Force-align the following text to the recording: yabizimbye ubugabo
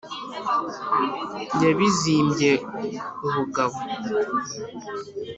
yabizimbye 1.63 2.51
ubugabo 3.25 3.77